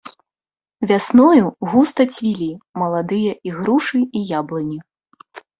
[0.91, 2.49] Вясною густа цвілі
[2.85, 4.79] маладыя ігрушы і яблыні.